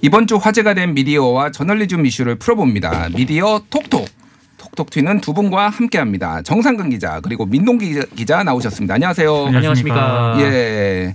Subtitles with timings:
[0.00, 3.08] 이번 주 화제가 된 미디어와 저널리즘 이슈를 풀어봅니다.
[3.14, 4.06] 미디어 톡톡.
[4.56, 6.42] 톡톡 튀는 두 분과 함께합니다.
[6.42, 8.94] 정상근 기자 그리고 민동기 기자 나오셨습니다.
[8.94, 9.46] 안녕하세요.
[9.46, 10.36] 안녕하십니까.
[10.40, 11.14] 예.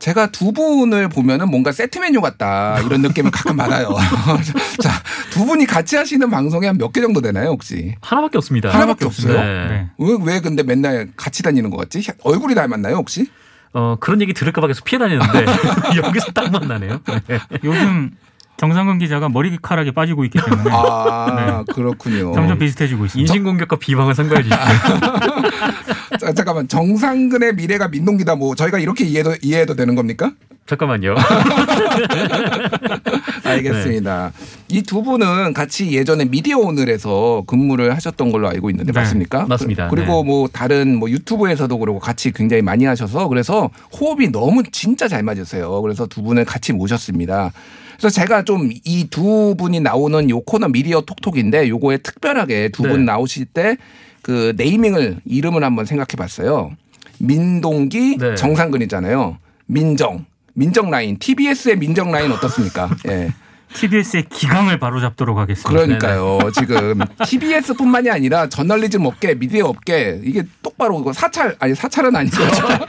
[0.00, 3.94] 제가 두 분을 보면은 뭔가 세트 메뉴 같다 이런 느낌을 가끔 받아요.
[4.82, 4.90] 자,
[5.30, 7.94] 두 분이 같이 하시는 방송이 한 몇 개 정도 되나요, 혹시?
[8.00, 8.70] 하나밖에 없습니다.
[8.70, 9.34] 하나밖에 없어요?
[9.34, 9.88] 네.
[9.98, 12.02] 왜, 왜 근데 맨날 같이 다니는 것 같지?
[12.24, 13.26] 얼굴이 닮았나요, 혹시?
[13.72, 15.44] 어, 그런 얘기 들을까봐 계속 피해 다녔는데
[15.96, 17.00] 여기서 딱 만나네요.
[17.28, 17.38] 네.
[17.64, 18.10] 요즘
[18.56, 22.32] 정상근 기자가 머리카락이 빠지고 있기 때문에 아, 그렇군요.
[22.34, 23.32] 점점 비슷해지고 있습니다.
[23.32, 24.42] 인신공격과 비방을 선거해.
[26.20, 26.68] 자, 잠깐만.
[26.68, 28.34] 정상근의 미래가 민동기다.
[28.36, 30.32] 뭐 저희가 이렇게 이해도 이해해도 되는 겁니까?
[30.70, 31.16] 잠깐만요.
[33.44, 34.30] 알겠습니다.
[34.68, 39.46] 이두 분은 같이 예전에 미디어 오늘에서 근무를 하셨던 걸로 알고 있는데 네, 맞습니까?
[39.46, 39.88] 맞습니다.
[39.88, 40.28] 그- 그리고 네.
[40.28, 45.82] 뭐 다른 뭐 유튜브에서도 그러고 같이 굉장히 많이 하셔서 그래서 호흡이 너무 진짜 잘 맞으세요.
[45.82, 47.50] 그래서 두 분을 같이 모셨습니다.
[47.98, 53.04] 그래서 제가 좀 이 두 분이 나오는 요 코너 미디어 톡톡인데 요거에 특별하게 두분 네.
[53.06, 53.76] 나오실 때
[54.22, 56.70] 그 네이밍을 이름을 한번 생각해 봤어요.
[57.18, 58.34] 민동기 네.
[58.34, 59.38] 정상근이잖아요.
[59.64, 60.26] 민정.
[60.54, 61.18] 민정 라인.
[61.18, 62.90] TBS의 민정 라인 어떻습니까?
[63.08, 63.32] 예.
[63.74, 65.70] TBS의 기강을 바로잡도록 하겠습니다.
[65.70, 66.38] 그러니까요.
[66.54, 72.36] 지금 TBS뿐만이 아니라 저널리즘 업계, 미디어 업계 이게 똑바로 사찰 아니 사찰은 아니죠.
[72.50, 72.80] 자,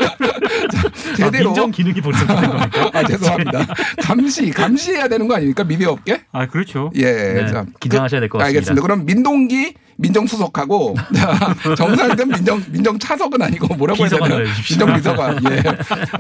[1.16, 2.90] 제대로 아, 민정 기능이 벌써 된 겁니까?
[2.94, 3.68] 아, 죄송합니다.
[4.02, 6.22] 감시 감시해야 되는 거 아닙니까 미디어 업계?
[6.32, 6.92] 아 그렇죠.
[6.96, 7.04] 예.
[7.12, 8.46] 네, 자, 긴장하셔야 될것 그- 같습니다.
[8.46, 8.82] 알겠습니다.
[8.82, 10.96] 그럼 민동기 민정수석하고
[11.78, 14.50] 정상근 민정 민정 차석은 아니고 뭐라고 해야 비서관으로 되나요?
[14.52, 14.78] 해주십시오.
[14.88, 15.44] 민정 비서관.
[15.52, 15.64] 예.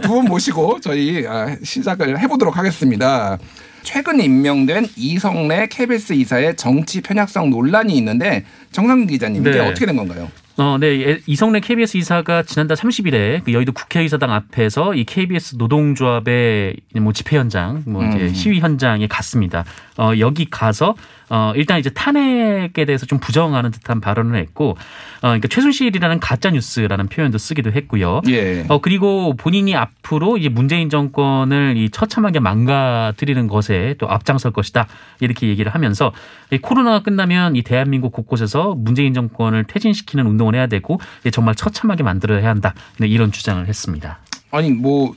[0.01, 3.37] 두 분 모시고 저희 아, 시작을 해보도록 하겠습니다.
[3.83, 9.59] 최근 임명된 이성래 KBS 이사의 정치 편향성 논란이 있는데 정상근 기자님 이게 네.
[9.59, 10.29] 어떻게 된 건가요?
[10.57, 10.87] 어, 네.
[11.01, 17.37] 예, 이성래 KBS 이사가 지난달 30일에 그 여의도 국회의사당 앞에서 이 KBS 노동조합의 뭐 집회
[17.37, 18.33] 현장, 뭐 이제 음.
[18.33, 19.65] 시위 현장에 갔습니다.
[19.97, 20.95] 어, 여기 가서
[21.33, 24.77] 어, 일단 이제 탄핵에 대해서 좀 부정하는 듯한 발언을 했고, 어,
[25.21, 28.21] 그러니까 최순실이라는 가짜 뉴스라는 표현도 쓰기도 했고요.
[28.27, 28.65] 예.
[28.67, 34.87] 어 그리고 본인이 앞으로 이제 문재인 정권을 이 처참하게 망가뜨리는 것에 또 앞장설 것이다
[35.21, 36.11] 이렇게 얘기를 하면서
[36.51, 42.03] 이 코로나가 끝나면 이 대한민국 곳곳에서 문재인 정권을 퇴진시키는 운동을 해야 되고 예, 정말 처참하게
[42.03, 44.19] 만들어야 한다 네, 이런 주장을 했습니다.
[44.51, 45.15] 아니 뭐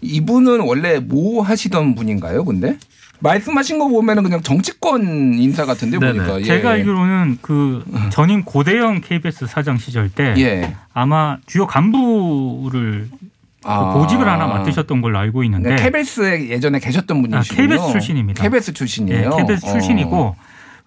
[0.00, 2.44] 이분은 원래 뭐 하시던 분인가요?
[2.44, 2.78] 근데
[3.20, 6.12] 말씀하신 거 보면은 그냥 정치권 인사 같은데 네네.
[6.18, 6.44] 보니까 예.
[6.44, 10.74] 제가 알기로는 그 전임 고대영 KBS 사장 시절 때 예.
[10.92, 13.08] 아마 주요 간부를
[13.64, 13.92] 아.
[13.92, 17.62] 보직을 하나 맡으셨던 걸로 알고 있는데 네, KBS에 예전에 계셨던 분이시군요.
[17.62, 18.42] 아, KBS 출신입니다.
[18.42, 19.30] KBS 예, 출신이에요.
[19.36, 19.72] KBS 어.
[19.72, 20.36] 출신이고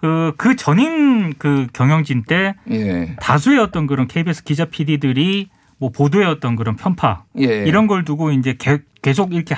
[0.01, 3.15] 그, 그 전임 그 경영진 때 예.
[3.21, 7.63] 다수의 어떤 그런 KBS 기자 PD들이 뭐 보도의 어떤 그런 편파 예.
[7.65, 9.55] 이런 걸 두고 이제 개- 계속 이렇게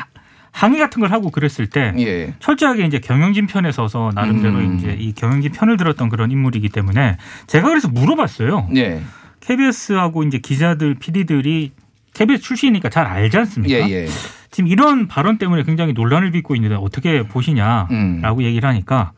[0.55, 2.33] 항의 같은 걸 하고 그랬을 때 예.
[2.39, 4.77] 철저하게 이제 경영진 편에 서서 나름대로 음.
[4.77, 7.17] 이제 이 경영진 편을 들었던 그런 인물이기 때문에
[7.47, 8.69] 제가 그래서 물어봤어요.
[8.77, 9.01] 예.
[9.41, 11.73] KBS하고 이제 기자들, PD들이
[12.13, 13.89] KBS 출신이니까 잘 알지 않습니까?
[13.89, 13.91] 예.
[13.91, 14.07] 예.
[14.49, 18.41] 지금 이런 발언 때문에 굉장히 논란을 빚고 있는데 어떻게 보시냐라고 음.
[18.41, 19.11] 얘기를 하니까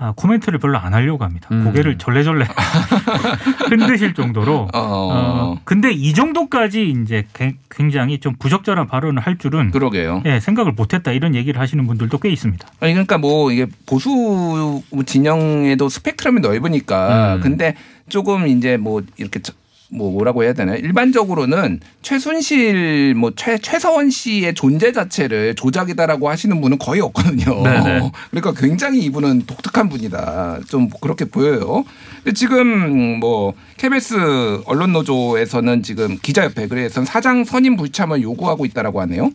[0.00, 1.48] 아, 코멘트를 별로 안 하려고 합니다.
[1.50, 1.64] 음.
[1.64, 2.46] 고개를 절레절레
[3.68, 4.68] 흔드실 정도로.
[4.72, 4.78] 어.
[4.78, 10.22] 어, 근데 이 정도까지 이제 개- 굉장히 좀 부적절한 발언을 할 줄은 그러게요.
[10.26, 12.66] 예, 생각을 못했다 이런 얘기를 하시는 분들도 꽤 있습니다.
[12.80, 17.40] 아니 그러니까 뭐 이게 보수 진영에도 스펙트럼이 넓으니까 음.
[17.40, 17.74] 근데
[18.08, 19.52] 조금 이제 뭐 이렇게 저-
[19.90, 20.76] 뭐 뭐라고 해야 되나요?
[20.76, 27.62] 일반적으로는 최순실 뭐 최 최서원 씨의 존재 자체를 조작이다라고 하시는 분은 거의 없거든요.
[27.62, 28.10] 네네.
[28.30, 30.60] 그러니까 굉장히 이분은 독특한 분이다.
[30.68, 31.84] 좀 그렇게 보여요.
[32.24, 39.30] 근데 지금 뭐 KBS 언론 노조에서는 지금 기자협회 그래서 사장 선임 불참을 요구하고 있다라고 하네요.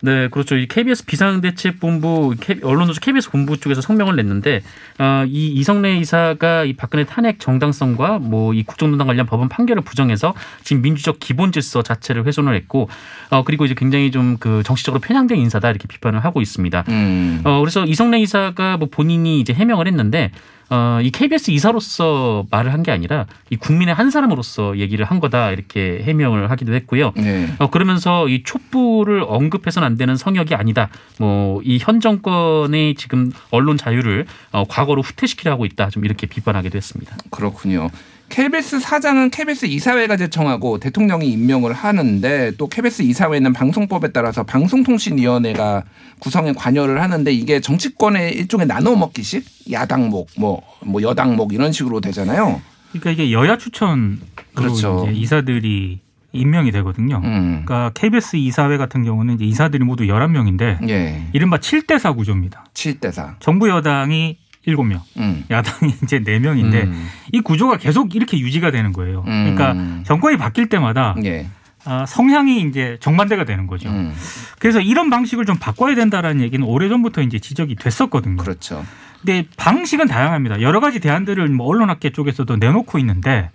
[0.00, 0.56] 네, 그렇죠.
[0.56, 4.62] 이 KBS 비상대책본부 언론노조 KBS 본부 쪽에서 성명을 냈는데
[4.98, 10.34] 어, 이 이성래 이사가 이 박근혜 탄핵 정당성과 뭐 이 국정농단 관련 법원 판결을 부정해서
[10.64, 12.88] 지금 민주적 기본 질서 자체를 훼손을 했고
[13.30, 16.84] 어, 그리고 이제 굉장히 좀 그 정치적으로 편향된 인사다 이렇게 비판을 하고 있습니다.
[16.88, 17.40] 음.
[17.44, 20.30] 어, 그래서 이성래 이사가 뭐 본인이 이제 해명을 했는데
[20.70, 25.50] 어, 이 KBS 이사로서 말을 한 게 아니라 이 국민의 한 사람으로서 얘기를 한 거다
[25.50, 27.12] 이렇게 해명을 하기도 했고요.
[27.16, 27.48] 네.
[27.58, 30.88] 어, 그러면서 이 촛불을 언급해서는 안 되는 성역이 아니다.
[31.18, 35.90] 뭐 이 현 정권의 지금 언론 자유를 어, 과거로 후퇴시키려 하고 있다.
[35.90, 37.16] 좀 이렇게 비판하기도 했습니다.
[37.30, 37.88] 그렇군요.
[38.28, 45.84] KBS 사장은 KBS 이사회가 제청하고 대통령이 임명을 하는데 또 KBS 이사회는 방송법에 따라서 방송통신위원회가
[46.18, 52.60] 구성에 관여를 하는데 이게 정치권의 일종의 나눠 먹기식 야당목 뭐, 뭐 여당목 이런 식으로 되잖아요.
[52.92, 54.20] 그러니까 이게 여야 추천
[54.54, 55.06] 그렇죠.
[55.08, 56.00] 이제 이사들이
[56.32, 57.20] 임명이 되거든요.
[57.24, 57.62] 음.
[57.64, 61.22] 그러니까 KBS 이사회 같은 경우는 이제 이사들이 모두 11명인데 예.
[61.32, 62.66] 이른바 7대4 구조입니다.
[62.74, 63.36] 7대 4.
[63.40, 64.36] 정부 여당이
[64.76, 65.44] 7명, 음.
[65.50, 67.08] 야당이 이제 4명인데 음.
[67.32, 69.24] 이 구조가 계속 이렇게 유지가 되는 거예요.
[69.26, 69.54] 음.
[69.54, 71.46] 그러니까 정권이 바뀔 때마다 예.
[71.84, 73.88] 아, 성향이 이제 정반대가 되는 거죠.
[73.88, 74.14] 음.
[74.58, 78.36] 그래서 이런 방식을 좀 바꿔야 된다라는 얘기는 오래전부터 이제 지적이 됐었거든요.
[78.36, 78.84] 그렇죠.
[79.20, 80.60] 근데 방식은 다양합니다.
[80.60, 83.50] 여러 가지 대안들을 뭐 언론학계 쪽에서도 내놓고 있는데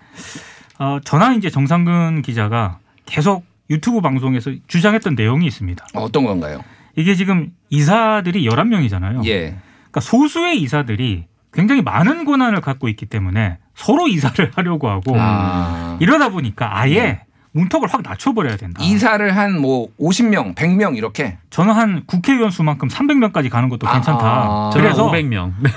[0.80, 5.86] 어, 전화 이제 정상근 기자가 계속 유튜브 방송에서 주장했던 내용이 있습니다.
[5.94, 6.64] 어떤 건가요?
[6.96, 9.26] 이게 지금 이사들이 11명이잖아요.
[9.28, 9.56] 예.
[9.94, 15.98] 그러니까 소수의 이사들이 굉장히 많은 권한을 갖고 있기 때문에 서로 이사를 하려고 하고 아.
[16.02, 18.82] 이러다 보니까 아예 문턱을 확 낮춰버려야 된다.
[18.84, 21.38] 이사를 한 뭐 50명, 100명 이렇게.
[21.52, 24.26] 저는 한 국회의원 수만큼 300명까지 가는 것도 괜찮다.
[24.26, 24.70] 아.
[24.74, 25.54] 저는 그래서 500명.
[25.62, 25.72] 네.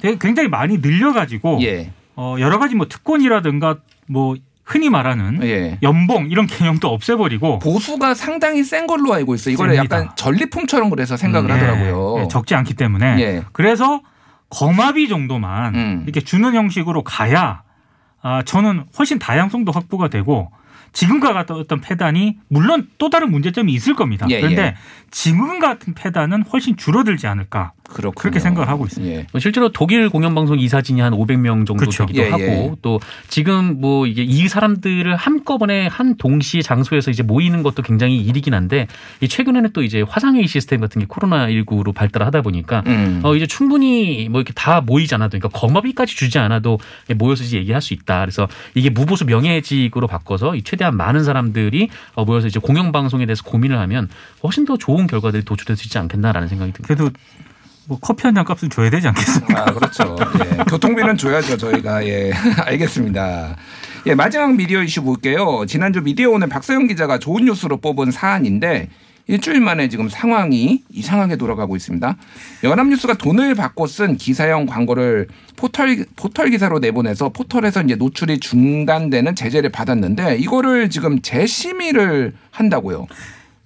[0.00, 1.92] 되게 굉장히 많이 늘려가지고 예.
[2.16, 3.76] 어, 여러 가지 뭐 특권이라든가
[4.08, 4.34] 뭐
[4.70, 5.78] 흔히 말하는 예.
[5.82, 9.54] 연봉 이런 개념도 없애버리고 보수가 상당히 센 걸로 알고 있어요.
[9.54, 9.74] 이거를.
[9.74, 12.22] 약간 전리품처럼 그래서 생각을 음, 예, 하더라고요.
[12.22, 13.42] 예, 적지 않기 때문에 예.
[13.50, 14.00] 그래서
[14.48, 16.02] 거마비 정도만 음.
[16.04, 17.62] 이렇게 주는 형식으로 가야
[18.22, 20.52] 아, 저는 훨씬 다양성도 확보가 되고
[20.92, 24.26] 지금과 같은 어떤 패단이 물론 또 다른 문제점이 있을 겁니다.
[24.30, 24.74] 예, 그런데 예.
[25.10, 28.12] 지금 같은 패단은 훨씬 줄어들지 않을까 그렇군요.
[28.20, 29.14] 그렇게 생각을 하고 있습니다.
[29.14, 29.26] 예.
[29.32, 32.06] 뭐 실제로 독일 공영방송 이사진이 한 500명 정도 그렇죠.
[32.06, 32.72] 되기도 예, 하고 예.
[32.82, 38.54] 또 지금 뭐 이게 이 사람들을 한꺼번에 한 동시 장소에서 이제 모이는 것도 굉장히 일이긴
[38.54, 38.86] 한데
[39.20, 43.20] 이 최근에는 또 이제 화상회의 시스템 같은 게 코로나 19로 발달하다 보니까 음.
[43.24, 46.78] 어 이제 충분히 뭐 이렇게 다 모이지 않아도 그러니까 거마비까지 주지 않아도
[47.16, 48.20] 모여서 이제 얘기할 수 있다.
[48.20, 53.78] 그래서 이게 무보수 명예직으로 바꿔서 이 최대한 많은 사람들이 어 모여서 이제 공영방송에 대해서 고민을
[53.78, 54.08] 하면
[54.42, 56.94] 훨씬 더 좋은 결과들이 도출될 수 있지 않겠나라는 생각이 듭니다.
[56.94, 57.10] 그래도
[57.86, 59.62] 뭐 커피 한 잔 값을 줘야 되지 않겠습니까?
[59.62, 60.16] 아, 그렇죠.
[60.44, 60.64] 예.
[60.64, 62.06] 교통비는 줘야죠, 저희가.
[62.06, 62.32] 예.
[62.66, 63.56] 알겠습니다.
[64.06, 65.64] 예, 마지막 미디어 이슈 볼게요.
[65.66, 68.88] 지난주 미디어 오늘 박서영 기자가 좋은 뉴스로 뽑은 사안인데
[69.26, 72.16] 일주일 만에 지금 상황이 이상하게 돌아가고 있습니다.
[72.64, 79.70] 연합뉴스가 돈을 받고 쓴 기사형 광고를 포털 포털 기사로 내보내서 포털에서 이제 노출이 중단되는 제재를
[79.70, 83.06] 받았는데 이거를 지금 재심의를 한다고요.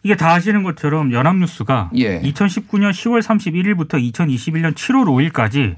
[0.05, 2.21] 이게 다 아시는 것처럼 연합뉴스가 예.
[2.21, 5.75] 2019년 10월 31일부터 2021년 7월 5일까지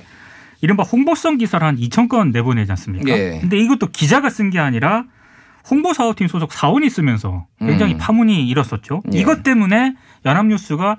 [0.60, 3.08] 이른바 홍보성 기사를 한 2천 건 내보내지 않습니까?
[3.08, 3.38] 예.
[3.40, 5.04] 근데 이것도 기자가 쓴 게 아니라
[5.70, 7.98] 홍보 사업팀 소속 사원이 쓰면서 굉장히 음.
[7.98, 9.02] 파문이 일었었죠.
[9.14, 9.18] 예.
[9.18, 9.94] 이것 때문에
[10.24, 10.96] 연합뉴스가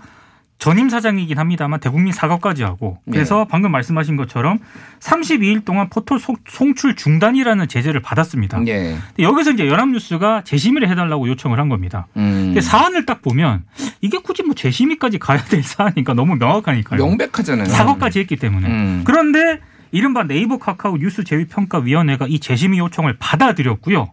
[0.60, 3.46] 전임 사장이긴 합니다만 대국민 사과까지 하고 그래서 예.
[3.50, 4.58] 방금 말씀하신 것처럼
[5.00, 8.62] 32일 동안 포털 송- 송출 중단이라는 제재를 받았습니다.
[8.68, 8.98] 예.
[9.08, 12.08] 근데 여기서 이제 연합뉴스가 재심의를 해달라고 요청을 한 겁니다.
[12.18, 12.56] 음.
[12.60, 13.66] 사안을 딱 보면
[14.02, 17.06] 이게 굳이 뭐 재심의까지 가야 될 사안이니까 너무 명확하니까요.
[17.06, 17.66] 명백하잖아요.
[17.68, 18.68] 사과까지 했기 때문에.
[18.68, 19.02] 음.
[19.06, 19.60] 그런데
[19.92, 24.10] 이른바 네이버 카카오 뉴스 제휴평가위원회가 이 재심의 요청을 받아들였고요.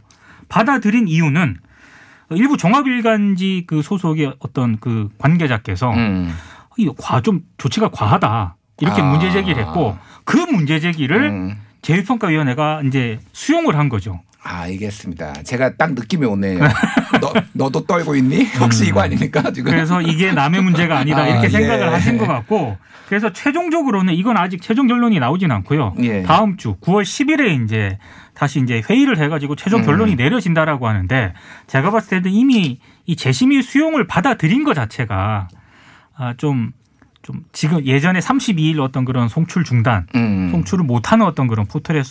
[0.51, 1.57] 받아들인 이유는
[2.31, 6.33] 일부 종합일간지 그 소속의 어떤 그 관계자께서 음.
[6.77, 8.57] 이거 과, 좀 조치가 과하다.
[8.81, 9.05] 이렇게 아.
[9.05, 11.55] 문제 제기를 했고 그 문제 제기를 음.
[11.83, 14.21] 제휴평가위원회가 이제 수용을 한 거죠.
[14.43, 15.33] 아, 알겠습니다.
[15.45, 16.59] 제가 딱 느낌이 오네요.
[17.21, 18.45] 너, 너도 떨고 있니?
[18.61, 19.51] 혹시 이거 아닙니까?
[19.53, 19.73] 지금?
[19.73, 21.49] 그래서 이게 남의 문제가 아니다 아, 이렇게 예.
[21.51, 22.77] 생각을 하신 것 같고
[23.09, 25.95] 그래서 최종적으로는 이건 아직 최종 결론이 나오진 않고요.
[26.01, 26.23] 예.
[26.23, 27.99] 다음 주 9월 10일에 이제
[28.35, 29.87] 다시 이제 회의를 해가지고 최종 음.
[29.87, 31.35] 결론이 내려진다라고 하는데
[31.67, 35.49] 제가 봤을 때는 이미 이 재심의 수용을 받아들인 것 자체가
[36.17, 36.73] 아, 좀,
[37.23, 40.51] 좀 지금 예전에 32일 어떤 그런 송출 중단, 음.
[40.51, 42.03] 송출을 못하는 어떤 그런 포털에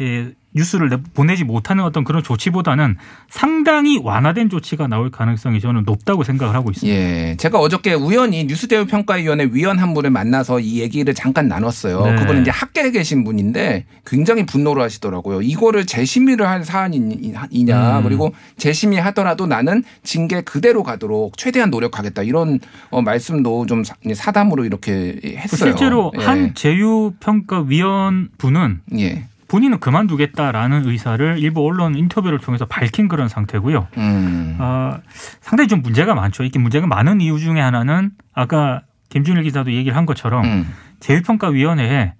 [0.00, 2.96] 예, 뉴스를 내- 보내지 못하는 어떤 그런 조치보다는
[3.28, 6.96] 상당히 완화된 조치가 나올 가능성이 저는 높다고 생각을 하고 있습니다.
[6.96, 7.36] 예.
[7.36, 12.04] 제가 어저께 우연히 뉴스대우 평가위원회 위원 한 분을 만나서 이 얘기를 잠깐 나눴어요.
[12.06, 12.14] 네.
[12.16, 15.42] 그분은 이제 학계에 계신 분인데 굉장히 분노를 하시더라고요.
[15.42, 17.98] 이거를 재심의를 할 사안이냐.
[17.98, 18.04] 음.
[18.04, 22.22] 그리고 재심의 하더라도 나는 징계 그대로 가도록 최대한 노력하겠다.
[22.22, 22.60] 이런
[22.90, 25.70] 어, 말씀도 좀 사- 사담으로 이렇게 했어요.
[25.72, 26.24] 실제로 예.
[26.24, 29.24] 한 제휴평가위원 분은 예.
[29.54, 33.86] 본인은 그만두겠다라는 의사를 일부 언론 인터뷰를 통해서 밝힌 그런 상태고요.
[33.98, 34.56] 음.
[34.58, 34.98] 어,
[35.40, 36.42] 상당히 좀 문제가 많죠.
[36.42, 40.68] 이게 문제가 많은 이유 중에 하나는 아까 김준일 기자도 얘기를 한 것처럼 음.
[40.98, 42.14] 제휴평가위원회에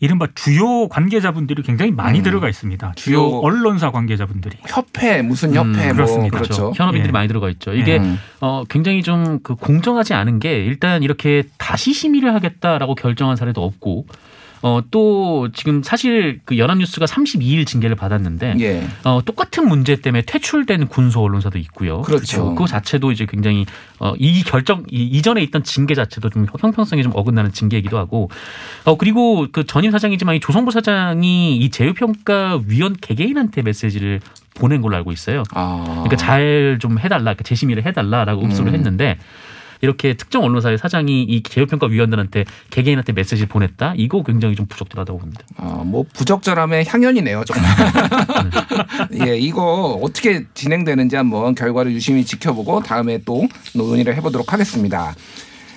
[0.00, 2.22] 이른바 주요 관계자분들이 굉장히 많이 음.
[2.24, 2.94] 들어가 있습니다.
[2.96, 4.56] 주요 주요 언론사 관계자분들이.
[4.66, 6.38] 협회 무슨 협회 음, 뭐 그렇습니다.
[6.38, 6.72] 그렇죠.
[6.74, 7.12] 현업인들이 예.
[7.12, 7.72] 많이 들어가 있죠.
[7.74, 8.18] 이게 음.
[8.40, 14.06] 어, 굉장히 좀 그 공정하지 않은 게 일단 이렇게 다시 심의를 하겠다라고 결정한 사례도 없고
[14.62, 18.86] 어, 또 지금 사실 그 연합뉴스가 32일 징계를 받았는데 예.
[19.04, 22.02] 어, 똑같은 문제 때문에 퇴출된 군소 언론사도 있고요.
[22.02, 22.54] 그렇죠.
[22.54, 23.66] 그 자체도 이제 굉장히
[23.98, 28.30] 어, 이 결정 이, 이전에 있던 징계 자체도 좀 형평성이 좀 어긋나는 징계이기도 하고
[28.84, 34.20] 어 그리고 그 전임 사장이지만 이 조성부 사장이 이 제휴평가 위원 개개인한테 메시지를
[34.54, 35.42] 보낸 걸로 알고 있어요.
[35.54, 35.84] 아.
[36.04, 38.68] 그러니까 잘 좀 해달라, 그러니까 재심의를 해달라라고 음.
[38.74, 39.18] 했는데
[39.82, 43.94] 이렇게 특정 언론사의 사장이 이 제휴평가 위원들한테 개개인한테 메시지를 보냈다.
[43.96, 45.44] 이거 굉장히 좀 부적절하다고 봅니다.
[45.56, 47.70] 아, 뭐 부적절함의 향연이네요, 정말.
[49.26, 55.14] 예, 이거 어떻게 진행되는지 한번 결과를 유심히 지켜보고 다음에 또 논의를 해보도록 하겠습니다.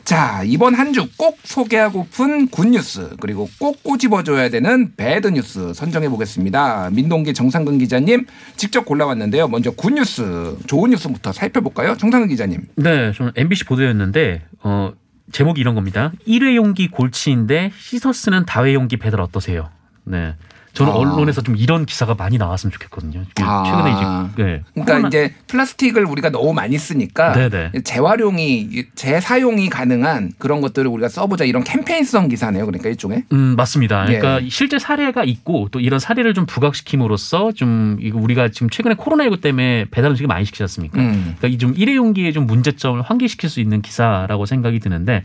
[0.05, 6.89] 자, 이번 한 주 꼭 소개하고픈 굿뉴스 그리고 꼭 꼬집어줘야 되는 배드 뉴스 선정해 보겠습니다.
[6.91, 9.47] 민동기 정상근 기자님 직접 골라왔는데요.
[9.47, 11.97] 먼저 굿뉴스 좋은 뉴스부터 살펴볼까요?
[11.97, 12.67] 정상근 기자님.
[12.75, 14.91] 네, 저는 MBC 보도였는데 어
[15.31, 16.11] 제목이 이런 겁니다.
[16.25, 19.69] 일회용기 골치인데 씻어 쓰는 다회용기 배달 어떠세요?
[20.03, 20.35] 네.
[20.75, 20.95] 저는 아.
[20.95, 23.23] 언론에서 좀 이런 기사가 많이 나왔으면 좋겠거든요.
[23.41, 23.63] 아.
[23.65, 24.61] 최근에 이제 네.
[24.73, 27.81] 그러니까 코로나- 이제 플라스틱을 우리가 너무 많이 쓰니까 네네.
[27.83, 32.65] 재활용이 재사용이 가능한 그런 것들을 우리가 써보자 이런 캠페인성 기사네요.
[32.65, 33.23] 그러니까 일종의.
[33.31, 34.05] 음, 맞습니다.
[34.05, 34.49] 그러니까 예.
[34.49, 39.85] 실제 사례가 있고 또 이런 사례를 좀 부각시킴으로써 좀 이거 우리가 지금 최근에 코로나19 때문에
[39.91, 40.99] 배달 음식을 많이 시키지 않습니까?
[40.99, 41.35] 음.
[41.39, 45.23] 그러니까 이 좀 일회용기의 좀 문제점을 환기시킬 수 있는 기사라고 생각이 드는데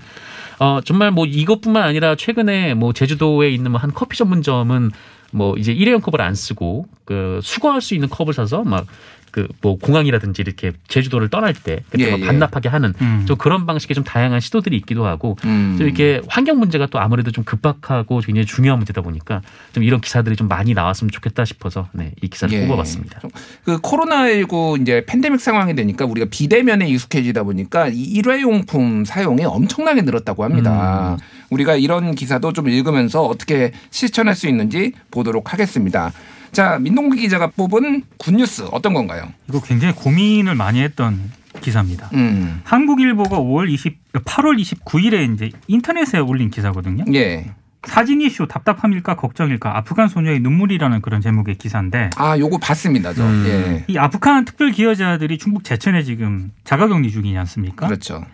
[0.61, 4.91] 어 정말 뭐 이것뿐만 아니라 최근에 뭐 제주도에 있는 뭐 한 커피 전문점은
[5.31, 8.87] 뭐 이제 일회용 컵을 안 쓰고 그 수거할 수 있는 컵을 사서 막
[9.31, 12.27] 그 뭐 공항이라든지 이렇게 제주도를 떠날 때 그때 예, 뭐 예.
[12.27, 13.25] 반납하게 하는 음.
[13.27, 15.75] 좀 그런 방식의 좀 다양한 시도들이 있기도 하고 음.
[15.77, 20.37] 좀 이렇게 환경 문제가 또 아무래도 좀 급박하고 굉장히 중요한 문제다 보니까 좀 이런 기사들이
[20.37, 22.67] 좀 많이 나왔으면 좋겠다 싶어서 네, 이 기사를 예.
[22.67, 23.21] 뽑아봤습니다.
[23.65, 30.45] 그 코로나19 이제 팬데믹 상황이 되니까 우리가 비대면에 익숙해지다 보니까 이 일회용품 사용이 엄청나게 늘었다고
[30.45, 31.19] 합니다.
[31.51, 36.13] 우리가 이런 기사도 좀 읽으면서 어떻게 실천할 수 있는지 보도록 하겠습니다.
[36.53, 39.33] 자, 민동기 기자가 뽑은 굿뉴스 어떤 건가요?
[39.49, 41.31] 이거 굉장히 고민을 많이 했던
[41.61, 42.11] 기사입니다.
[42.15, 42.61] 음.
[42.65, 47.05] 한국일보가 5월 20, 8월 29일에 이제 인터넷에 올린 기사거든요.
[47.15, 47.53] 예.
[47.85, 53.15] 사진 이슈 답답함일까 걱정일까 아프간 소녀의 눈물이라는 그런 제목의 기사인데 아, 요거 봤습니다.
[53.15, 53.25] 저.
[53.25, 53.45] 음.
[53.47, 53.85] 예.
[53.89, 57.87] 이 아프간 특별 기여자들이 충북 제천에 지금 자가격리 중이지 않습니까?
[57.87, 58.25] 그렇죠.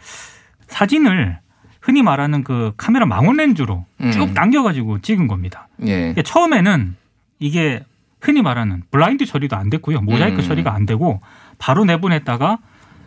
[0.68, 1.38] 사진을
[1.80, 4.10] 흔히 말하는 그 카메라 망원 렌즈로 음.
[4.10, 5.68] 쭉 당겨가지고 찍은 겁니다.
[5.86, 6.14] 예.
[6.24, 6.96] 처음에는
[7.38, 7.84] 이게
[8.26, 10.00] 흔히 말하는 블라인드 처리도 안 됐고요.
[10.00, 10.42] 모자이크 음.
[10.42, 11.20] 처리가 안 되고
[11.58, 12.58] 바로 내보냈다가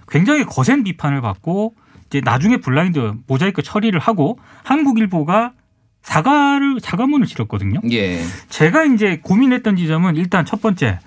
[0.07, 1.75] 굉장히 거센 비판을 받고
[2.07, 5.53] 이제 나중에 블라인드 모자이크 처리를 하고 한국일보가
[6.01, 7.81] 사과를 사과문을 실었거든요.
[7.91, 8.21] 예.
[8.47, 10.99] 제가 이제 고민했던 지점은 일단 첫 번째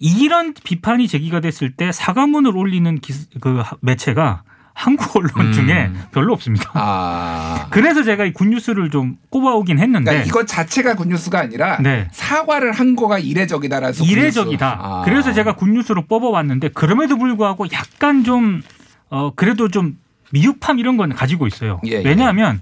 [0.00, 4.42] 이런 비판이 제기가 됐을 때 사과문을 올리는 기, 그 매체가
[4.78, 5.52] 한국 언론 음.
[5.52, 6.70] 중에 별로 없습니다.
[6.74, 7.66] 아.
[7.70, 12.06] 그래서 제가 이 굿뉴스를 좀 꼽아오긴 했는데 그러니까 이것 자체가 굿뉴스가 아니라 네.
[12.12, 14.78] 사과를 한 거가 이례적이다라서 이례적이다.
[14.80, 15.02] 아.
[15.04, 18.62] 그래서 제가 굿뉴스로 뽑아왔는데 그럼에도 불구하고 약간 좀
[19.10, 19.98] 어, 그래도 좀
[20.30, 21.80] 미흡함 이런 건 가지고 있어요.
[21.84, 22.02] 예, 예.
[22.04, 22.60] 왜냐하면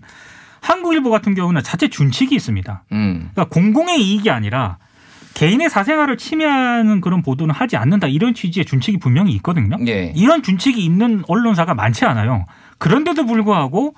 [0.60, 2.84] 한국일보 같은 경우는 자체 준칙이 있습니다.
[2.92, 3.28] 음.
[3.34, 4.78] 그러니까 공공의 이익이 아니라
[5.36, 9.76] 개인의 사생활을 침해하는 그런 보도는 하지 않는다 이런 취지의 준칙이 분명히 있거든요.
[9.86, 10.10] 예.
[10.16, 12.46] 이런 준칙이 있는 언론사가 많지 않아요.
[12.78, 13.94] 그런데도 불구하고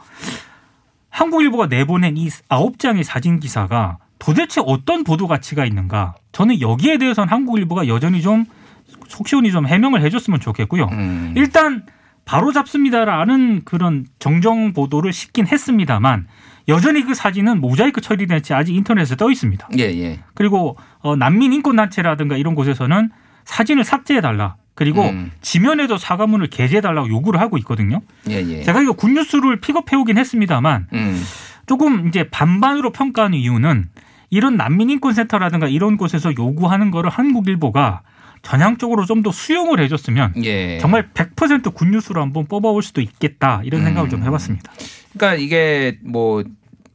[1.10, 6.16] 한국일보가 내보낸 이 아홉 장의 사진 기사가 도대체 어떤 보도 가치가 있는가?
[6.32, 8.44] 저는 여기에 대해서는 한국일보가 여전히 좀
[9.06, 10.88] 속시원히 좀 해명을 해줬으면 좋겠고요.
[10.90, 11.34] 음.
[11.36, 11.86] 일단
[12.24, 16.26] 바로 잡습니다라는 그런 정정 보도를 시킨 했습니다만
[16.68, 19.68] 여전히 그 사진은 모자이크 처리된 채 아직 인터넷에 떠 있습니다.
[19.78, 20.20] 예, 예.
[20.34, 23.10] 그리고 어, 난민 인권 단체라든가 이런 곳에서는
[23.44, 24.56] 사진을 삭제해 달라.
[24.74, 25.32] 그리고 음.
[25.40, 28.00] 지면에도 사과문을 게재해 달라고 요구를 하고 있거든요.
[28.30, 28.62] 예, 예.
[28.62, 31.22] 제가 이거 굿뉴스를 픽업해 오긴 했습니다만 음.
[31.66, 33.88] 조금 이제 반반으로 평가하는 이유는
[34.30, 38.02] 이런 난민 인권 센터라든가 이런 곳에서 요구하는 거를 한국일보가
[38.42, 40.78] 전향적으로 좀 더 수용을 해줬으면 예.
[40.78, 44.10] 정말 100% 굿뉴스로 한번 뽑아올 수도 있겠다 이런 생각을 음.
[44.10, 44.70] 좀 해봤습니다.
[45.18, 46.42] 그러니까 이게 뭐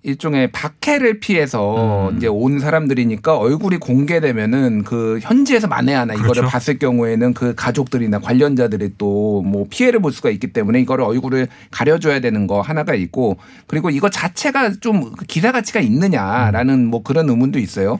[0.05, 2.17] 일종의 박해를 피해서 음.
[2.17, 6.47] 이제 온 사람들이니까 얼굴이 공개되면은 그 현지에서 만에 하나 이거를 그렇죠.
[6.49, 12.19] 봤을 경우에는 그 가족들이나 관련자들이 또 뭐 피해를 볼 수가 있기 때문에 이거를 얼굴을 가려줘야
[12.19, 13.37] 되는 거 하나가 있고
[13.67, 17.99] 그리고 이거 자체가 좀 기사 가치가 있느냐라는 뭐 그런 의문도 있어요.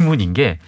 [0.00, 0.58] 의문인 게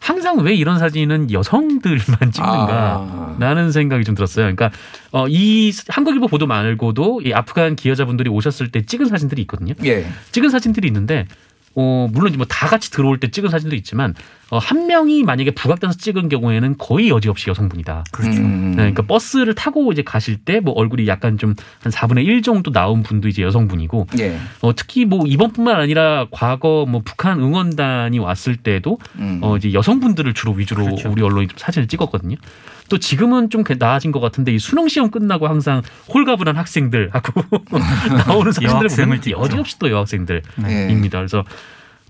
[0.00, 2.96] 항상 왜 이런 사진은 여성들만 찍는가?
[2.96, 3.36] 아.
[3.38, 4.44] 라는 생각이 좀 들었어요.
[4.44, 4.70] 그러니까
[5.12, 9.74] 어, 이 한국일보 보도 말고도 이 아프간 기여자분들이 오셨을 때 찍은 사진들이 있거든요.
[9.84, 10.06] 예.
[10.32, 11.26] 찍은 사진들이 있는데
[11.76, 14.14] 어, 물론 뭐 다 같이 들어올 때 찍은 사진도 있지만
[14.50, 18.04] 어, 한 명이 만약에 부각돼서 찍은 경우에는 거의 여지없이 여성분이다.
[18.10, 18.40] 그렇죠.
[18.40, 18.70] 음.
[18.72, 22.72] 네, 그러니까 버스를 타고 이제 가실 때 뭐 얼굴이 약간 좀 한 4분의 1 정도
[22.72, 24.36] 나온 분도 이제 여성분이고 예.
[24.62, 29.38] 어, 특히 뭐 이번뿐만 아니라 과거 뭐 북한 응원단이 왔을 때도 음.
[29.42, 31.10] 어, 이제 여성분들을 주로 위주로 그렇죠.
[31.10, 32.36] 우리 언론이 좀 사진을 찍었거든요.
[32.90, 35.80] 또 지금은 좀 나아진 것 같은데 이 수능 시험 끝나고 항상
[36.12, 37.42] 홀가분한 학생들 하고
[38.26, 39.44] 나오는 사진들을 여학생을 보면.
[39.44, 40.58] 여지없이 또 여학생들입니다.
[40.68, 41.08] 예.
[41.08, 41.44] 그래서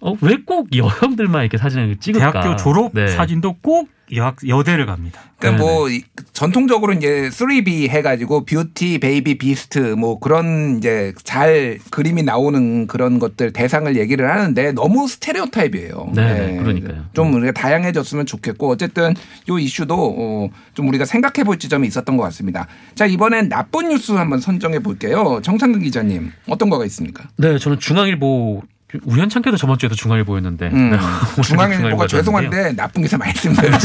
[0.01, 2.33] 어, 왜 꼭 여성들만 이렇게 사진을 찍을까?
[2.41, 3.09] 대학교 졸업 네.
[3.09, 5.21] 사진도 꼭 여학, 여대를 갑니다.
[5.39, 5.73] 그러니까 네네.
[5.79, 6.03] 뭐 이-
[6.33, 13.53] 전통적으로 이제 3B 해가지고 beauty, baby, beast 뭐 그런 이제 잘 그림이 나오는 그런 것들
[13.53, 16.13] 대상을 얘기를 하는데 너무 stereotype이에요.
[16.17, 17.05] 네, 그러니까요.
[17.13, 19.15] 좀 우리가 다양해졌으면 좋겠고 어쨌든
[19.49, 22.67] 요 이슈도 어, 좀 우리가 생각해 볼 지점이 있었던 것 같습니다.
[22.97, 25.41] 자 이번엔 나쁜 뉴스 한번 선정해 볼게요.
[25.45, 27.29] 정상근 기자님 어떤 거가 있습니까?
[27.37, 28.63] 네, 저는 중앙일보
[29.05, 30.99] 우연찮게도 저번 주에도 중앙일보였는데 음,
[31.43, 33.63] 중앙일보가 죄송한데 나쁜 기사 많이 씁니다.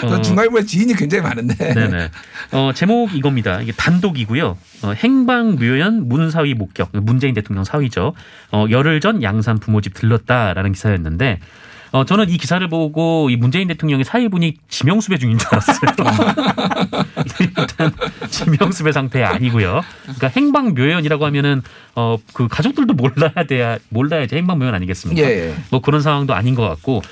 [0.00, 0.20] 저 어.
[0.22, 1.74] 중앙일보에 지인이 굉장히 많은데.
[1.74, 2.10] 네네.
[2.52, 3.60] 어, 제목 이겁니다.
[3.60, 4.56] 이게 단독이고요.
[4.82, 6.90] 어, 행방묘연 문사위 목격.
[6.92, 8.14] 문재인 대통령 사위죠.
[8.52, 11.40] 어, 열흘 전 양산 부모집 들렀다라는 기사였는데
[11.92, 15.78] 어, 저는 이 기사를 보고 이 문재인 대통령의 사위분이 지명수배 중인 줄 알았어요.
[17.40, 17.92] 일단
[18.28, 19.82] 지명수배 상태 아니고요.
[20.02, 21.62] 그러니까 행방묘연이라고 하면은
[21.94, 25.22] 어, 그 가족들도 몰라야 돼야 몰라야지 행방묘연 아니겠습니까?
[25.22, 25.54] 예.
[25.70, 27.02] 뭐 그런 상황도 아닌 것 같고.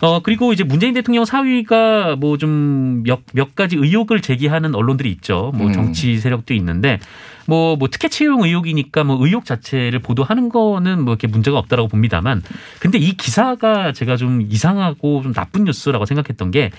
[0.00, 5.50] 어, 그리고 이제 문재인 대통령 사위가 뭐 좀 몇, 몇 가지 의혹을 제기하는 언론들이 있죠.
[5.56, 5.72] 뭐 음.
[5.72, 7.00] 정치 세력도 있는데
[7.48, 12.42] 뭐, 뭐 특혜 채용 의혹이니까 뭐 의혹 자체를 보도하는 거는 뭐 이렇게 문제가 없다라고 봅니다만
[12.78, 16.70] 근데 이 기사가 제가 좀 이상하고 좀 나쁜 뉴스라고 생각했던 게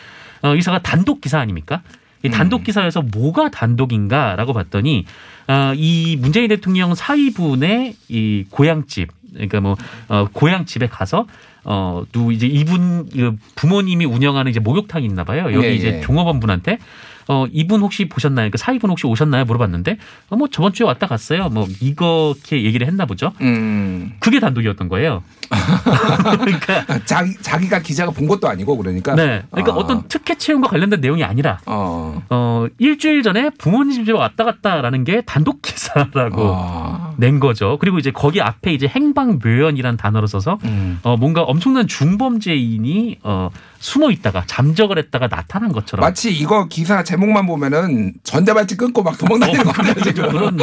[0.44, 1.82] 어, 이 기사가 단독 기사 아닙니까?
[2.22, 5.06] 이 단독 기사에서 뭐가 단독인가라고 봤더니
[5.48, 9.76] 어, 이 문재인 대통령 사위분의 이 고향집 그러니까 뭐
[10.08, 11.26] 어, 고향집에 가서
[11.64, 15.52] 어, 누 이제 이분 그 부모님이 운영하는 이제 목욕탕이 있나 봐요.
[15.52, 16.02] 여기 예, 이제 예.
[16.02, 16.78] 종업원 분한테
[17.30, 18.50] 어, 이분 혹시 보셨나요?
[18.50, 19.46] 그 사위분 혹시 오셨나요?
[19.46, 19.98] 물어봤는데
[20.30, 21.50] 어, 뭐 저번 주에 왔다 갔어요.
[21.50, 23.32] 뭐 이렇게 얘기를 했나 보죠.
[23.42, 24.14] 음.
[24.20, 25.22] 그게 단독이었던 거예요.
[26.40, 29.14] 그러니까 자기 자기가 기자가 본 것도 아니고 그러니까.
[29.14, 29.44] 네.
[29.52, 29.76] 그러니까 아.
[29.76, 32.20] 어떤 특혜 채용과 관련된 내용이 아니라 어.
[32.32, 37.14] 어, 일주일 전에 부모님 집에 왔다 갔다라는 게 단독 기사라고 아.
[37.18, 37.78] 낸 거죠.
[37.80, 41.00] 그리고 이제 거기 앞에 이제 행방묘연이라는 단어를 써서 음.
[41.04, 47.19] 어, 뭔가 엄청난 중범죄인이 어, 숨어 있다가 잠적을 했다가 나타난 것처럼 마치 이거 기사 제목
[47.28, 50.26] 만 보면은 전자발찌 끊고 막 도망다니는 것 같아요 지금.
[50.26, 50.58] 어, 그런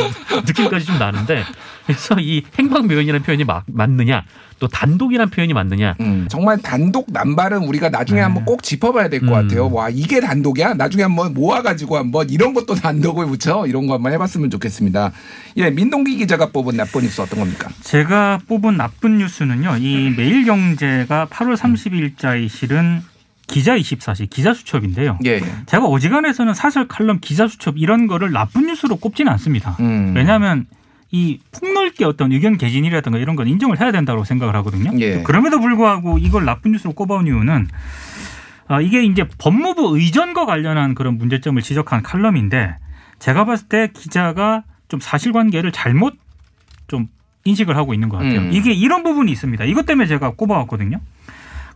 [0.47, 1.43] 느낌까지 좀 나는데
[1.87, 4.25] 그래서 이 행방묘연이라는 표현이 막, 맞느냐
[4.59, 9.35] 또 단독이라는 표현이 맞느냐 음, 정말 단독 남발은 우리가 나중에 한번 꼭 짚어봐야 될것 음.
[9.35, 9.71] 같아요.
[9.71, 10.75] 와 이게 단독이야?
[10.75, 15.13] 나중에 한번 모아가지고 한번 이런 것도 단독을 붙여 이런 거 한번 해봤으면 좋겠습니다.
[15.59, 17.69] 예, 민동기 기자가 뽑은 나쁜 뉴스 어떤 겁니까?
[17.83, 19.76] 제가 뽑은 나쁜 뉴스는요.
[19.78, 23.02] 이 매일경제가 8월 30일자에 실은
[23.47, 25.19] 기자 24시 기자 수첩인데요.
[25.25, 29.76] 예, 제가 어지간해서는 사설 칼럼 기자 수첩 이런 거를 나쁜 뉴스로 꼽지는 않습니다.
[29.80, 30.15] 음.
[30.17, 30.67] 왜냐하면
[31.13, 34.91] 이 폭넓게 어떤 의견 개진이라든가 이런 건 인정을 해야 된다고 생각을 하거든요.
[35.00, 35.23] 예.
[35.23, 37.69] 그럼에도 불구하고 이걸 나쁜 뉴스로 꼽아온 이유는
[38.69, 42.76] 아, 이게 이제 법무부 의전과 관련한 그런 문제점을 지적한 칼럼인데
[43.21, 46.17] 제가 봤을 때 기자가 좀 사실관계를 잘못
[46.89, 47.09] 좀
[47.45, 48.41] 인식을 하고 있는 것 같아요.
[48.41, 48.52] 음.
[48.52, 49.65] 이게 이런 부분이 있습니다.
[49.65, 51.00] 이것 때문에 제가 꼽아왔거든요.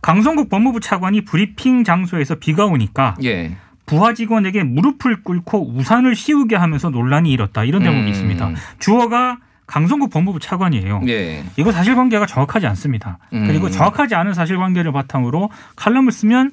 [0.01, 3.55] 강성국 법무부 차관이 브리핑 장소에서 비가 오니까 예.
[3.85, 7.63] 부하 직원에게 무릎을 꿇고 우산을 씌우게 하면서 논란이 일었다.
[7.63, 8.07] 이런 대목이 음.
[8.07, 8.51] 있습니다.
[8.79, 9.37] 주어가
[9.67, 11.01] 강성국 법무부 차관이에요.
[11.07, 11.43] 예.
[11.57, 13.19] 이거 사실관계가 정확하지 않습니다.
[13.33, 13.47] 음.
[13.47, 16.51] 그리고 정확하지 않은 사실관계를 바탕으로 칼럼을 쓰면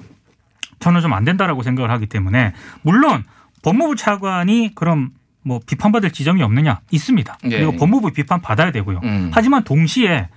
[0.80, 3.24] 저는 좀 안 된다라고 생각을 하기 때문에 물론
[3.62, 5.10] 법무부 차관이 그럼
[5.42, 7.38] 뭐 비판받을 지점이 없느냐 있습니다.
[7.44, 7.48] 예.
[7.48, 9.00] 그리고 법무부 비판 받아야 되고요.
[9.02, 9.30] 음.
[9.32, 10.28] 하지만 동시에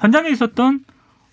[0.00, 0.80] 현장에 있었던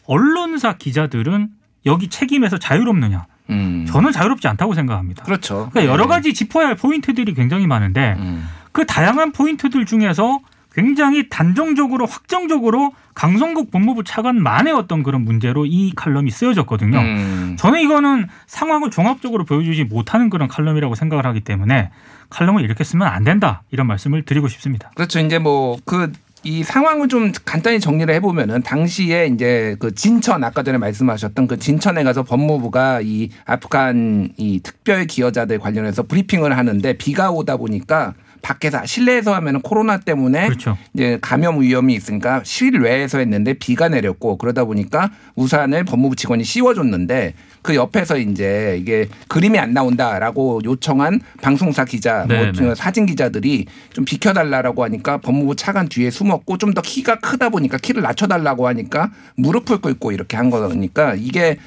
[0.08, 1.50] 언론사 기자들은
[1.86, 3.26] 여기 책임에서 자유롭느냐?
[3.50, 3.86] 음.
[3.88, 5.24] 저는 자유롭지 않다고 생각합니다.
[5.24, 5.70] 그렇죠.
[5.72, 6.08] 그러니까 여러 예.
[6.08, 8.48] 가지 짚어야 할 포인트들이 굉장히 많은데 음.
[8.72, 10.39] 그 다양한 포인트들 중에서
[10.74, 17.00] 굉장히 단정적으로 확정적으로 강성국 법무부 차관만의 어떤 그런 문제로 이 칼럼이 쓰여졌거든요.
[17.00, 17.56] 음.
[17.58, 21.91] 저는 이거는 상황을 종합적으로 보여주지 못하는 그런 칼럼이라고 생각을 하기 때문에
[22.30, 24.91] 칼럼을 이렇게 쓰면 안 된다 이런 말씀을 드리고 싶습니다.
[24.96, 25.20] 그렇죠.
[25.20, 26.12] 이제 뭐 그
[26.46, 32.04] 이 상황을 좀 간단히 정리를 해보면은 당시에 이제 그 진천 아까 전에 말씀하셨던 그 진천에
[32.04, 38.14] 가서 법무부가 이 아프간 이 특별 기여자들 관련해서 브리핑을 하는데 비가 오다 보니까
[38.46, 40.78] 밖에서 실내에서 하면은 코로나 때문에 그렇죠.
[40.94, 47.74] 이제 감염 위험이 있으니까 실외에서 했는데 비가 내렸고 그러다 보니까 우산을 법무부 직원이 씌워줬는데 그
[47.74, 52.76] 옆에서 이제 이게 그림이 안 나온다라고 요청한 방송사 기자, 네, 뭐 네.
[52.76, 58.04] 사진 기자들이 좀 비켜달라고 하니까 법무부 차관 뒤에 숨었고 좀 더 키가 크다 보니까 키를
[58.04, 61.58] 낮춰달라고 하니까 무릎을 꿇고 이렇게 한 거니까 이게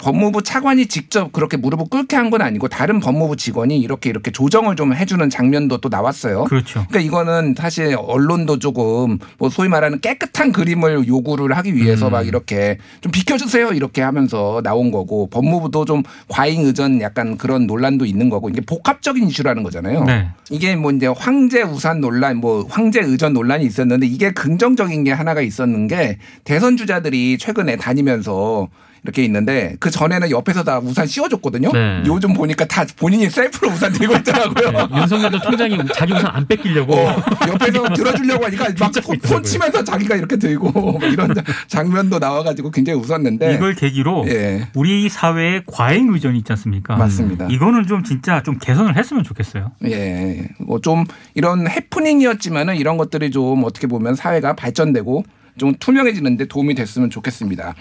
[0.00, 4.74] 법무부 차관이 직접 그렇게 무릎을 꿇게 한 건 아니고 다른 법무부 직원이 이렇게 이렇게 조정을
[4.74, 6.44] 좀 해주는 장면도 또 나왔어요.
[6.44, 6.84] 그렇죠.
[6.88, 12.12] 그러니까 이거는 사실 언론도 조금 뭐 소위 말하는 깨끗한 그림을 요구를 하기 위해서 음.
[12.12, 18.04] 막 이렇게 좀 비켜주세요 이렇게 하면서 나온 거고 법무부도 좀 과잉 의전 약간 그런 논란도
[18.06, 20.02] 있는 거고 이게 복합적인 이슈라는 거잖아요.
[20.04, 20.26] 네.
[20.50, 25.40] 이게 뭐 이제 황제 우산 논란, 뭐 황제 의전 논란이 있었는데 이게 긍정적인 게 하나가
[25.40, 28.68] 있었는 게 대선 주자들이 최근에 다니면서
[29.04, 31.72] 이렇게 있는데 그 전에는 옆에서 다 우산 씌워줬거든요.
[31.72, 32.02] 네.
[32.06, 34.70] 요즘 보니까 다 본인이 셀프로 우산 들고 있더라고요.
[34.72, 37.16] 네, 윤석열 전 총장이 자기 우산 안 뺏기려고 어,
[37.48, 39.28] 옆에서 들어주려고 하니까 막 붙잡고 손, 있더라고요.
[39.28, 41.34] 손 치면서 자기가 이렇게 들고 뭐 이런
[41.68, 44.68] 장면도 나와가지고 굉장히 웃었는데 이걸 계기로 예.
[44.74, 46.96] 우리 사회의 과잉 의전이 있지 않습니까?
[46.96, 47.48] 맞습니다.
[47.50, 49.72] 이거는 좀 진짜 좀 개선을 했으면 좋겠어요.
[49.84, 51.04] 예, 뭐 좀
[51.34, 55.24] 이런 해프닝이었지만은 이런 것들이 좀 어떻게 보면 사회가 발전되고
[55.58, 57.74] 좀 투명해지는데 도움이 됐으면 좋겠습니다.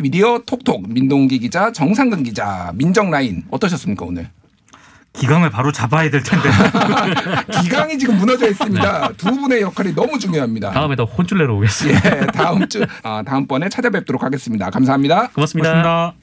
[0.00, 4.28] 미디어 톡톡 민동기 기자, 정상근 기자, 민정 라인 어떠셨습니까 오늘?
[5.12, 6.48] 기강을 바로 잡아야 될 텐데.
[7.62, 9.12] 기강이 지금 무너져 있습니다.
[9.16, 10.70] 두 분의 역할이 너무 중요합니다.
[10.70, 12.16] 다음에 더 혼쭐 내러 오겠습니다.
[12.16, 14.70] 예, 다음 주 아, 다음번에 찾아뵙도록 하겠습니다.
[14.70, 15.30] 감사합니다.
[15.34, 15.70] 고맙습니다.
[15.70, 16.19] 고맙습니다.